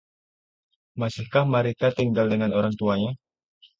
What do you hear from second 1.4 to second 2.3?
Marika tinggal